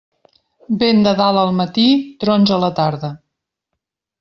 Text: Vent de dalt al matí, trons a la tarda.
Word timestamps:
Vent 0.83 1.03
de 1.07 1.13
dalt 1.19 1.41
al 1.41 1.53
matí, 1.59 1.85
trons 2.25 2.55
a 2.57 2.59
la 2.65 2.73
tarda. 2.83 3.13